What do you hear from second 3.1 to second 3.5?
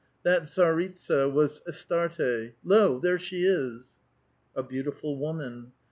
she